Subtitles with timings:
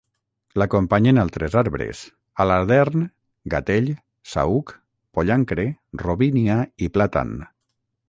[0.59, 2.01] L'acompanyen altres arbres:
[2.45, 3.05] aladern,
[3.57, 3.93] gatell,
[4.35, 4.77] saüc,
[5.19, 5.71] pollancre,
[6.07, 7.41] robínia i plàtan.